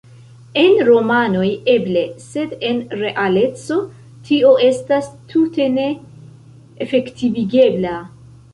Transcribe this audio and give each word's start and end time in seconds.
En 0.59 0.77
romanoj, 0.85 1.49
eble; 1.73 2.01
sed 2.23 2.55
en 2.69 2.79
realeco, 3.01 3.77
tio 4.31 4.55
estas 4.71 5.13
tute 5.35 5.71
ne 5.77 5.87
efektivigebla. 6.89 7.97